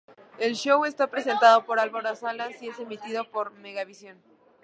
El 0.39 0.55
show 0.55 0.83
está 0.83 1.05
presentado 1.11 1.63
por 1.63 1.79
Álvaro 1.79 2.15
Salas 2.15 2.59
y 2.63 2.69
es 2.69 2.79
emitido 2.79 3.29
por 3.29 3.51
Megavisión. 3.51 4.17